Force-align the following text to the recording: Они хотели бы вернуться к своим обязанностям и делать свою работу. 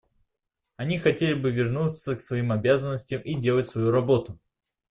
Они 0.77 0.97
хотели 0.97 1.35
бы 1.35 1.51
вернуться 1.51 2.15
к 2.15 2.21
своим 2.21 2.51
обязанностям 2.51 3.21
и 3.21 3.35
делать 3.39 3.67
свою 3.69 3.91
работу. 3.91 4.39